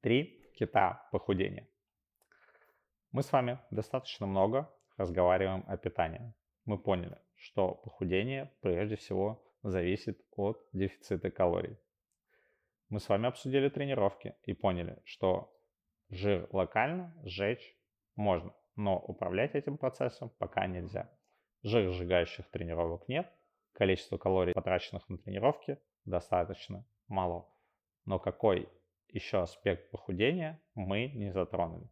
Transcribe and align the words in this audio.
Три 0.00 0.48
кита 0.54 1.08
похудения. 1.10 1.68
Мы 3.10 3.24
с 3.24 3.32
вами 3.32 3.58
достаточно 3.72 4.26
много 4.26 4.72
разговариваем 4.96 5.64
о 5.66 5.76
питании. 5.76 6.34
Мы 6.64 6.78
поняли, 6.78 7.18
что 7.34 7.74
похудение 7.74 8.54
прежде 8.60 8.94
всего 8.94 9.44
зависит 9.64 10.24
от 10.36 10.64
дефицита 10.72 11.32
калорий. 11.32 11.78
Мы 12.90 13.00
с 13.00 13.08
вами 13.08 13.26
обсудили 13.26 13.68
тренировки 13.70 14.36
и 14.44 14.52
поняли, 14.52 15.02
что 15.04 15.52
жир 16.10 16.48
локально 16.52 17.12
сжечь 17.24 17.76
можно, 18.14 18.54
но 18.76 19.00
управлять 19.00 19.56
этим 19.56 19.78
процессом 19.78 20.30
пока 20.38 20.68
нельзя. 20.68 21.10
Жир 21.64 21.90
сжигающих 21.90 22.48
тренировок 22.50 23.08
нет, 23.08 23.28
количество 23.72 24.16
калорий, 24.16 24.54
потраченных 24.54 25.08
на 25.08 25.18
тренировки, 25.18 25.80
достаточно 26.04 26.86
мало. 27.08 27.52
Но 28.04 28.20
какой 28.20 28.68
еще 29.08 29.42
аспект 29.42 29.90
похудения 29.90 30.60
мы 30.74 31.08
не 31.08 31.32
затронули. 31.32 31.88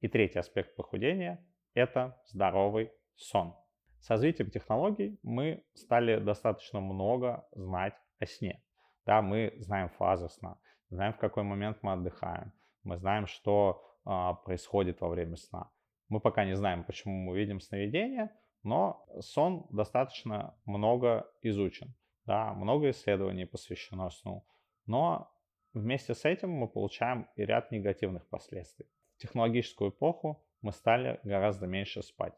И 0.00 0.08
третий 0.08 0.38
аспект 0.38 0.74
похудения– 0.76 1.44
это 1.74 2.20
здоровый 2.26 2.92
сон. 3.14 3.54
С 4.00 4.10
развитием 4.10 4.50
технологий 4.50 5.18
мы 5.22 5.64
стали 5.74 6.18
достаточно 6.18 6.80
много 6.80 7.46
знать 7.52 7.94
о 8.18 8.26
сне. 8.26 8.62
Да, 9.06 9.22
мы 9.22 9.54
знаем 9.58 9.90
фазы 9.90 10.28
сна, 10.28 10.58
знаем, 10.90 11.12
в 11.12 11.18
какой 11.18 11.42
момент 11.44 11.78
мы 11.82 11.92
отдыхаем, 11.92 12.52
мы 12.84 12.96
знаем, 12.96 13.26
что 13.26 13.84
а, 14.04 14.34
происходит 14.34 15.00
во 15.00 15.08
время 15.08 15.36
сна. 15.36 15.70
Мы 16.08 16.20
пока 16.20 16.44
не 16.44 16.56
знаем, 16.56 16.84
почему 16.84 17.14
мы 17.14 17.38
видим 17.38 17.60
сновидения, 17.60 18.30
но 18.62 19.06
сон 19.20 19.66
достаточно 19.70 20.56
много 20.66 21.30
изучен. 21.42 21.94
Да, 22.26 22.52
много 22.54 22.90
исследований 22.90 23.44
посвящено 23.44 24.10
сну. 24.10 24.44
Но 24.86 25.32
Вместе 25.74 26.14
с 26.14 26.26
этим 26.26 26.50
мы 26.50 26.68
получаем 26.68 27.28
и 27.34 27.44
ряд 27.44 27.70
негативных 27.70 28.26
последствий. 28.28 28.86
В 29.16 29.22
технологическую 29.22 29.90
эпоху 29.90 30.44
мы 30.60 30.72
стали 30.72 31.18
гораздо 31.24 31.66
меньше 31.66 32.02
спать. 32.02 32.34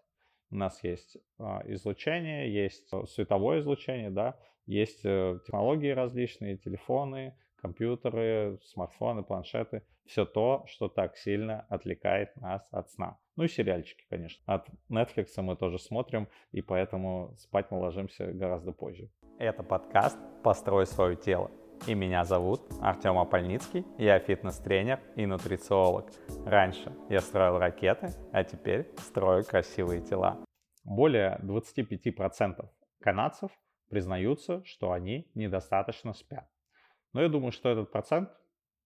У 0.50 0.56
нас 0.56 0.84
есть 0.84 1.16
а, 1.38 1.62
излучение, 1.66 2.52
есть 2.52 2.88
световое 3.08 3.58
излучение, 3.58 4.10
да, 4.10 4.38
есть 4.66 5.04
э, 5.04 5.40
технологии 5.44 5.90
различные, 5.90 6.56
телефоны, 6.56 7.36
компьютеры, 7.56 8.58
смартфоны, 8.62 9.24
планшеты. 9.24 9.82
Все 10.06 10.24
то, 10.24 10.64
что 10.68 10.88
так 10.88 11.16
сильно 11.16 11.66
отвлекает 11.68 12.36
нас 12.36 12.66
от 12.70 12.90
сна. 12.90 13.18
Ну 13.36 13.44
и 13.44 13.48
сериальчики, 13.48 14.04
конечно. 14.08 14.42
От 14.46 14.68
Netflix 14.88 15.28
мы 15.38 15.56
тоже 15.56 15.78
смотрим, 15.78 16.28
и 16.52 16.62
поэтому 16.62 17.34
спать 17.36 17.70
мы 17.70 17.78
ложимся 17.78 18.32
гораздо 18.32 18.72
позже. 18.72 19.10
Это 19.38 19.62
подкаст 19.62 20.18
«Построй 20.42 20.86
свое 20.86 21.16
тело» 21.16 21.50
и 21.86 21.94
меня 21.94 22.24
зовут 22.24 22.62
Артем 22.80 23.18
Апольницкий, 23.18 23.84
я 23.98 24.18
фитнес-тренер 24.18 25.00
и 25.16 25.26
нутрициолог. 25.26 26.10
Раньше 26.46 26.94
я 27.10 27.20
строил 27.20 27.58
ракеты, 27.58 28.08
а 28.32 28.42
теперь 28.42 28.90
строю 28.98 29.44
красивые 29.44 30.00
тела. 30.00 30.42
Более 30.84 31.38
25% 31.42 32.68
канадцев 33.00 33.50
признаются, 33.90 34.64
что 34.64 34.92
они 34.92 35.30
недостаточно 35.34 36.14
спят. 36.14 36.48
Но 37.12 37.22
я 37.22 37.28
думаю, 37.28 37.52
что 37.52 37.68
этот 37.68 37.92
процент 37.92 38.30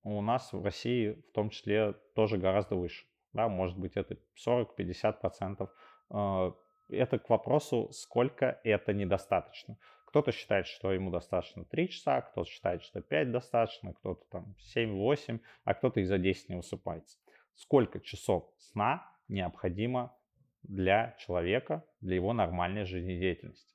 у 0.03 0.21
нас 0.21 0.53
в 0.53 0.65
России 0.65 1.23
в 1.31 1.33
том 1.33 1.51
числе 1.51 1.93
тоже 2.15 2.37
гораздо 2.37 2.75
выше. 2.75 3.07
Да, 3.33 3.49
может 3.49 3.79
быть 3.79 3.97
это 3.97 4.17
40-50%. 4.47 5.69
Э, 6.11 6.53
это 6.89 7.19
к 7.19 7.29
вопросу, 7.29 7.91
сколько 7.93 8.61
это 8.65 8.93
недостаточно. 8.93 9.77
Кто-то 10.09 10.33
считает, 10.33 10.67
что 10.67 10.91
ему 10.91 11.11
достаточно 11.11 11.67
3 11.67 11.89
часа, 11.91 12.23
кто-то 12.23 12.49
считает, 12.49 12.83
что 12.83 13.03
5 13.03 13.31
достаточно, 13.31 13.93
кто-то 13.93 14.25
там 14.31 14.55
7-8, 14.75 15.39
а 15.65 15.75
кто-то 15.75 16.01
и 16.01 16.05
за 16.05 16.17
10 16.17 16.49
не 16.49 16.57
высыпается. 16.57 17.19
Сколько 17.55 18.01
часов 18.01 18.51
сна 18.57 19.07
необходимо 19.29 20.17
для 20.63 21.15
человека, 21.19 21.85
для 22.01 22.15
его 22.15 22.33
нормальной 22.33 22.87
жизнедеятельности? 22.87 23.75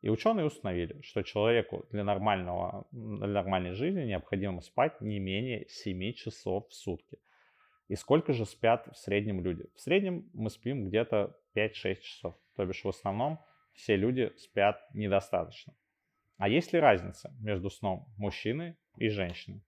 И 0.00 0.08
ученые 0.08 0.46
установили, 0.46 1.02
что 1.02 1.22
человеку 1.22 1.84
для, 1.90 2.02
нормального, 2.02 2.86
для 2.90 3.26
нормальной 3.26 3.72
жизни 3.72 4.04
необходимо 4.04 4.62
спать 4.62 4.98
не 5.02 5.18
менее 5.18 5.66
7 5.68 6.14
часов 6.14 6.66
в 6.68 6.72
сутки. 6.72 7.18
И 7.88 7.94
сколько 7.94 8.32
же 8.32 8.46
спят 8.46 8.88
в 8.90 8.96
среднем 8.96 9.42
люди? 9.42 9.66
В 9.74 9.80
среднем 9.82 10.30
мы 10.32 10.48
спим 10.48 10.88
где-то 10.88 11.36
5-6 11.54 12.00
часов. 12.00 12.36
То 12.56 12.64
бишь 12.64 12.84
в 12.84 12.88
основном 12.88 13.38
все 13.78 13.96
люди 13.96 14.32
спят 14.36 14.76
недостаточно. 14.92 15.72
А 16.36 16.48
есть 16.48 16.72
ли 16.72 16.80
разница 16.80 17.32
между 17.40 17.70
сном 17.70 18.06
мужчины 18.16 18.76
и 18.96 19.08
женщины? 19.08 19.62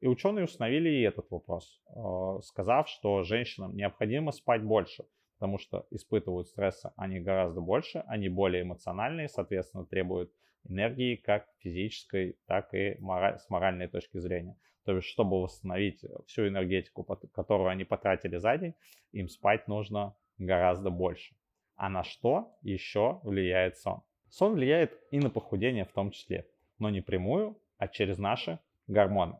И 0.00 0.06
ученые 0.06 0.44
установили 0.44 0.90
и 0.90 1.00
этот 1.00 1.30
вопрос, 1.30 1.80
э, 1.88 2.42
сказав, 2.42 2.88
что 2.90 3.22
женщинам 3.22 3.74
необходимо 3.74 4.32
спать 4.32 4.62
больше, 4.62 5.06
потому 5.38 5.58
что 5.58 5.86
испытывают 5.90 6.48
стресса 6.48 6.92
они 6.96 7.20
гораздо 7.20 7.62
больше, 7.62 8.04
они 8.06 8.28
более 8.28 8.62
эмоциональные, 8.62 9.28
соответственно, 9.28 9.86
требуют 9.86 10.30
энергии 10.68 11.16
как 11.16 11.48
физической, 11.60 12.36
так 12.46 12.74
и 12.74 12.98
с 12.98 13.48
моральной 13.48 13.88
точки 13.88 14.18
зрения. 14.18 14.58
То 14.84 14.94
есть, 14.96 15.08
чтобы 15.08 15.40
восстановить 15.40 16.04
всю 16.26 16.48
энергетику, 16.48 17.02
которую 17.32 17.70
они 17.70 17.84
потратили 17.84 18.36
за 18.36 18.58
день, 18.58 18.74
им 19.12 19.28
спать 19.28 19.68
нужно 19.68 20.14
гораздо 20.36 20.90
больше. 20.90 21.34
А 21.76 21.88
на 21.88 22.04
что 22.04 22.56
еще 22.62 23.20
влияет 23.22 23.76
сон? 23.78 24.02
Сон 24.28 24.54
влияет 24.54 24.98
и 25.10 25.18
на 25.18 25.30
похудение 25.30 25.84
в 25.84 25.92
том 25.92 26.10
числе, 26.10 26.46
но 26.78 26.90
не 26.90 27.00
прямую, 27.00 27.58
а 27.78 27.88
через 27.88 28.18
наши 28.18 28.58
гормоны. 28.86 29.38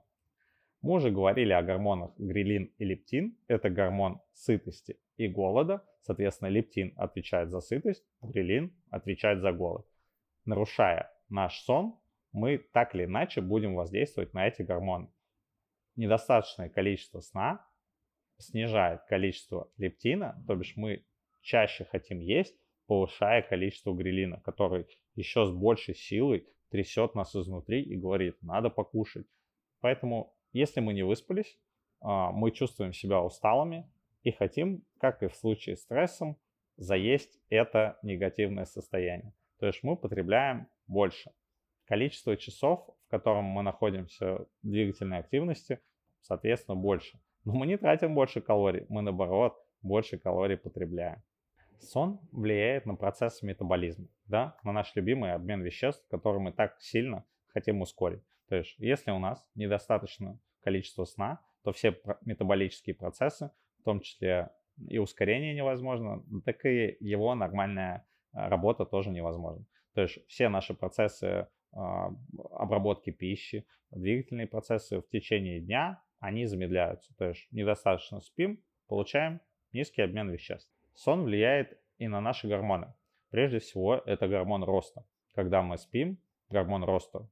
Мы 0.82 0.96
уже 0.96 1.10
говорили 1.10 1.52
о 1.52 1.62
гормонах 1.62 2.10
грилин 2.18 2.70
и 2.76 2.84
лептин. 2.84 3.38
Это 3.48 3.70
гормон 3.70 4.20
сытости 4.32 4.98
и 5.16 5.28
голода. 5.28 5.82
Соответственно, 6.02 6.48
лептин 6.48 6.92
отвечает 6.96 7.50
за 7.50 7.60
сытость, 7.60 8.04
грилин 8.20 8.70
отвечает 8.90 9.40
за 9.40 9.52
голод. 9.52 9.86
Нарушая 10.44 11.10
наш 11.30 11.58
сон, 11.60 11.98
мы 12.32 12.58
так 12.58 12.94
или 12.94 13.04
иначе 13.04 13.40
будем 13.40 13.74
воздействовать 13.74 14.34
на 14.34 14.46
эти 14.46 14.60
гормоны. 14.60 15.08
Недостаточное 15.96 16.68
количество 16.68 17.20
сна 17.20 17.66
снижает 18.36 19.04
количество 19.04 19.70
лептина, 19.78 20.44
то 20.46 20.54
бишь 20.54 20.76
мы 20.76 21.04
чаще 21.44 21.84
хотим 21.84 22.18
есть, 22.18 22.56
повышая 22.86 23.42
количество 23.42 23.92
грилина, 23.92 24.40
который 24.40 24.86
еще 25.14 25.46
с 25.46 25.50
большей 25.50 25.94
силой 25.94 26.48
трясет 26.70 27.14
нас 27.14 27.36
изнутри 27.36 27.82
и 27.82 27.96
говорит, 27.96 28.36
надо 28.42 28.70
покушать. 28.70 29.26
Поэтому, 29.80 30.34
если 30.52 30.80
мы 30.80 30.94
не 30.94 31.04
выспались, 31.04 31.58
а, 32.00 32.32
мы 32.32 32.50
чувствуем 32.50 32.92
себя 32.92 33.22
усталыми 33.22 33.88
и 34.22 34.32
хотим, 34.32 34.82
как 34.98 35.22
и 35.22 35.28
в 35.28 35.36
случае 35.36 35.76
с 35.76 35.82
стрессом, 35.82 36.36
заесть 36.76 37.38
это 37.50 37.98
негативное 38.02 38.64
состояние. 38.64 39.32
То 39.58 39.66
есть 39.66 39.82
мы 39.82 39.96
потребляем 39.96 40.66
больше. 40.86 41.30
Количество 41.84 42.36
часов, 42.36 42.88
в 43.06 43.10
котором 43.10 43.44
мы 43.44 43.62
находимся 43.62 44.38
в 44.38 44.48
двигательной 44.62 45.18
активности, 45.18 45.80
соответственно, 46.22 46.76
больше. 46.76 47.20
Но 47.44 47.54
мы 47.54 47.66
не 47.66 47.76
тратим 47.76 48.14
больше 48.14 48.40
калорий, 48.40 48.86
мы 48.88 49.02
наоборот 49.02 49.54
больше 49.82 50.18
калорий 50.18 50.56
потребляем. 50.56 51.22
Сон 51.80 52.20
влияет 52.32 52.86
на 52.86 52.94
процесс 52.94 53.42
метаболизма, 53.42 54.08
да, 54.26 54.56
на 54.64 54.72
наш 54.72 54.94
любимый 54.94 55.32
обмен 55.32 55.62
веществ, 55.62 56.06
который 56.08 56.40
мы 56.40 56.52
так 56.52 56.76
сильно 56.80 57.24
хотим 57.48 57.80
ускорить. 57.80 58.22
То 58.48 58.56
есть, 58.56 58.74
если 58.78 59.10
у 59.10 59.18
нас 59.18 59.46
недостаточно 59.54 60.38
количества 60.62 61.04
сна, 61.04 61.40
то 61.62 61.72
все 61.72 61.98
метаболические 62.24 62.94
процессы, 62.94 63.50
в 63.80 63.84
том 63.84 64.00
числе 64.00 64.50
и 64.88 64.98
ускорение 64.98 65.54
невозможно, 65.54 66.24
так 66.44 66.64
и 66.66 66.96
его 67.00 67.34
нормальная 67.34 68.06
а, 68.32 68.48
работа 68.48 68.84
тоже 68.84 69.10
невозможна. 69.10 69.64
То 69.94 70.02
есть 70.02 70.18
все 70.26 70.48
наши 70.48 70.74
процессы 70.74 71.48
а, 71.72 72.10
обработки 72.52 73.10
пищи, 73.10 73.66
двигательные 73.90 74.46
процессы 74.46 75.00
в 75.00 75.08
течение 75.08 75.60
дня, 75.60 76.02
они 76.18 76.46
замедляются. 76.46 77.14
То 77.16 77.28
есть 77.28 77.46
недостаточно 77.52 78.20
спим, 78.20 78.62
получаем 78.88 79.40
низкий 79.72 80.02
обмен 80.02 80.30
веществ. 80.30 80.70
Сон 80.94 81.24
влияет 81.24 81.78
и 81.98 82.08
на 82.08 82.20
наши 82.20 82.48
гормоны. 82.48 82.94
Прежде 83.30 83.58
всего, 83.58 83.96
это 83.96 84.28
гормон 84.28 84.64
роста. 84.64 85.04
Когда 85.34 85.62
мы 85.62 85.76
спим, 85.76 86.18
гормон 86.50 86.84
роста 86.84 87.28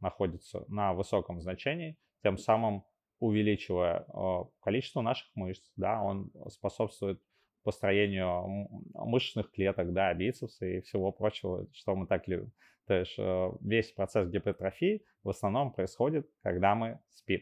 находится 0.00 0.64
на 0.68 0.92
высоком 0.92 1.40
значении, 1.40 1.96
тем 2.22 2.36
самым 2.36 2.84
увеличивая 3.18 4.04
э, 4.06 4.44
количество 4.60 5.00
наших 5.00 5.28
мышц, 5.34 5.72
да, 5.76 6.02
он 6.02 6.30
способствует 6.48 7.20
построению 7.62 8.68
мышечных 8.94 9.50
клеток, 9.50 9.92
да, 9.92 10.12
бицепса 10.14 10.66
и 10.66 10.80
всего 10.82 11.10
прочего, 11.12 11.66
что 11.72 11.96
мы 11.96 12.06
так 12.06 12.28
любим. 12.28 12.52
То 12.86 12.94
есть 12.94 13.14
э, 13.18 13.50
весь 13.60 13.90
процесс 13.92 14.28
гипертрофии 14.28 15.04
в 15.24 15.30
основном 15.30 15.72
происходит, 15.72 16.28
когда 16.42 16.74
мы 16.74 17.00
спим. 17.10 17.40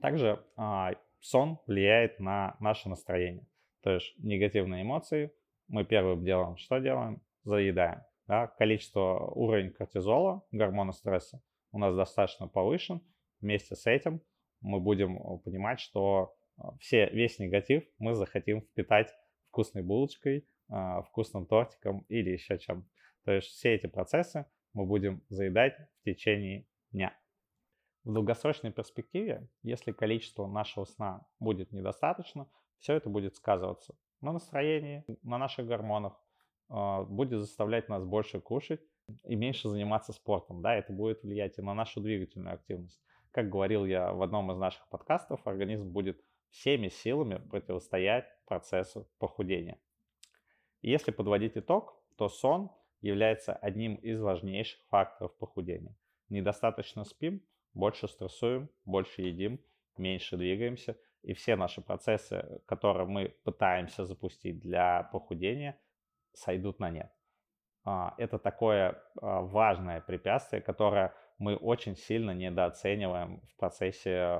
Также 0.00 0.42
а, 0.56 0.92
сон 1.20 1.58
влияет 1.66 2.20
на 2.20 2.56
наше 2.60 2.88
настроение. 2.88 3.46
То 3.86 3.92
есть 3.92 4.18
негативные 4.18 4.82
эмоции 4.82 5.32
мы 5.68 5.84
первым 5.84 6.24
делом 6.24 6.56
что 6.56 6.80
делаем? 6.80 7.22
Заедаем. 7.44 8.02
Да? 8.26 8.48
Количество, 8.48 9.30
уровень 9.32 9.70
кортизола, 9.70 10.42
гормона 10.50 10.90
стресса 10.90 11.40
у 11.70 11.78
нас 11.78 11.94
достаточно 11.94 12.48
повышен. 12.48 13.00
Вместе 13.40 13.76
с 13.76 13.86
этим 13.86 14.22
мы 14.60 14.80
будем 14.80 15.38
понимать, 15.38 15.78
что 15.78 16.34
все, 16.80 17.08
весь 17.10 17.38
негатив 17.38 17.84
мы 17.98 18.14
захотим 18.14 18.62
впитать 18.62 19.14
вкусной 19.50 19.84
булочкой, 19.84 20.48
вкусным 21.06 21.46
тортиком 21.46 22.00
или 22.08 22.30
еще 22.30 22.58
чем. 22.58 22.88
То 23.24 23.30
есть 23.30 23.46
все 23.46 23.76
эти 23.76 23.86
процессы 23.86 24.46
мы 24.72 24.84
будем 24.84 25.22
заедать 25.28 25.76
в 26.00 26.02
течение 26.02 26.66
дня. 26.90 27.16
В 28.02 28.12
долгосрочной 28.12 28.72
перспективе, 28.72 29.48
если 29.62 29.92
количество 29.92 30.48
нашего 30.48 30.86
сна 30.86 31.24
будет 31.38 31.70
недостаточно, 31.70 32.50
все 32.78 32.94
это 32.94 33.08
будет 33.08 33.34
сказываться 33.36 33.94
на 34.20 34.32
настроении, 34.32 35.04
на 35.22 35.38
наших 35.38 35.66
гормонах, 35.66 36.20
а, 36.68 37.02
будет 37.04 37.40
заставлять 37.40 37.88
нас 37.88 38.04
больше 38.04 38.40
кушать 38.40 38.80
и 39.24 39.36
меньше 39.36 39.68
заниматься 39.68 40.12
спортом. 40.12 40.62
Да, 40.62 40.74
это 40.74 40.92
будет 40.92 41.22
влиять 41.22 41.58
и 41.58 41.62
на 41.62 41.74
нашу 41.74 42.00
двигательную 42.00 42.54
активность. 42.54 43.00
Как 43.30 43.48
говорил 43.50 43.84
я 43.84 44.12
в 44.12 44.22
одном 44.22 44.50
из 44.52 44.56
наших 44.56 44.88
подкастов, 44.88 45.46
организм 45.46 45.90
будет 45.90 46.20
всеми 46.50 46.88
силами 46.88 47.38
противостоять 47.50 48.26
процессу 48.46 49.08
похудения. 49.18 49.78
Если 50.82 51.10
подводить 51.10 51.56
итог, 51.56 52.02
то 52.16 52.28
сон 52.28 52.70
является 53.00 53.52
одним 53.54 53.96
из 53.96 54.20
важнейших 54.20 54.80
факторов 54.88 55.36
похудения. 55.36 55.96
Недостаточно 56.28 57.04
спим, 57.04 57.42
больше 57.74 58.08
стрессуем, 58.08 58.70
больше 58.84 59.22
едим, 59.22 59.60
меньше 59.96 60.36
двигаемся, 60.36 60.96
и 61.26 61.34
все 61.34 61.56
наши 61.56 61.80
процессы, 61.80 62.62
которые 62.66 63.06
мы 63.08 63.34
пытаемся 63.42 64.04
запустить 64.04 64.60
для 64.60 65.02
похудения, 65.12 65.76
сойдут 66.32 66.78
на 66.78 66.88
нет. 66.88 67.12
А, 67.84 68.14
это 68.16 68.38
такое 68.38 69.02
а, 69.20 69.40
важное 69.40 70.00
препятствие, 70.00 70.62
которое 70.62 71.12
мы 71.38 71.56
очень 71.56 71.96
сильно 71.96 72.30
недооцениваем 72.30 73.40
в 73.40 73.56
процессе 73.56 74.38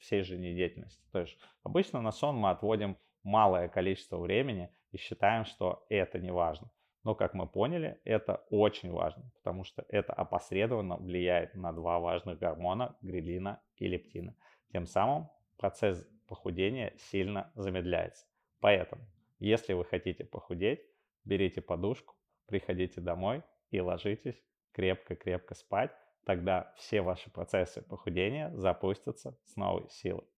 всей 0.00 0.22
жизнедеятельности. 0.22 1.04
То 1.12 1.20
есть 1.20 1.38
обычно 1.62 2.00
на 2.00 2.10
сон 2.10 2.36
мы 2.36 2.50
отводим 2.50 2.96
малое 3.22 3.68
количество 3.68 4.18
времени 4.18 4.68
и 4.90 4.96
считаем, 4.96 5.44
что 5.44 5.86
это 5.88 6.18
не 6.18 6.32
важно. 6.32 6.68
Но, 7.04 7.14
как 7.14 7.34
мы 7.34 7.46
поняли, 7.46 8.00
это 8.04 8.44
очень 8.50 8.90
важно, 8.90 9.30
потому 9.36 9.62
что 9.62 9.84
это 9.88 10.12
опосредованно 10.12 10.96
влияет 10.96 11.54
на 11.54 11.72
два 11.72 12.00
важных 12.00 12.40
гормона– 12.40 12.96
грелина 13.00 13.62
и 13.76 13.86
лептина. 13.86 14.34
Тем 14.72 14.86
самым 14.86 15.30
процесс 15.56 16.04
похудения 16.26 16.94
сильно 17.10 17.50
замедляется. 17.54 18.26
Поэтому, 18.60 19.02
если 19.38 19.72
вы 19.72 19.84
хотите 19.84 20.24
похудеть, 20.24 20.80
берите 21.24 21.60
подушку, 21.60 22.14
приходите 22.46 23.00
домой 23.00 23.42
и 23.70 23.80
ложитесь 23.80 24.42
крепко-крепко 24.72 25.54
спать. 25.54 25.90
Тогда 26.24 26.74
все 26.76 27.02
ваши 27.02 27.30
процессы 27.30 27.82
похудения 27.82 28.50
запустятся 28.56 29.38
с 29.44 29.56
новой 29.56 29.88
силой. 29.90 30.26